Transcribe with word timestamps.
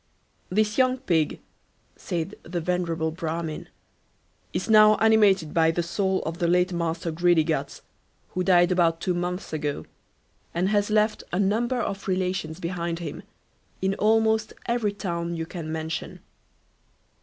"This 0.49 0.79
young 0.79 0.97
pig, 0.97 1.41
said 1.95 2.33
the 2.41 2.59
venerable 2.59 3.11
Bramin, 3.11 3.67
is 4.51 4.67
now 4.67 4.95
animated 4.95 5.53
by 5.53 5.69
the 5.69 5.83
soul 5.83 6.23
of 6.23 6.39
the 6.39 6.47
late 6.47 6.73
master 6.73 7.11
Greedyguts, 7.11 7.81
who 8.29 8.43
died 8.43 8.71
about 8.71 8.99
two 8.99 9.13
months 9.13 9.53
ago, 9.53 9.85
and 10.55 10.69
has 10.69 10.89
left 10.89 11.23
a 11.31 11.39
number 11.39 11.79
of 11.79 12.07
relations 12.07 12.59
behind 12.59 12.97
him 12.97 13.21
in 13.79 13.93
almost 13.93 14.53
every 14.65 14.91
town 14.91 15.35
you 15.35 15.45
can 15.45 15.71
mention. 15.71 16.21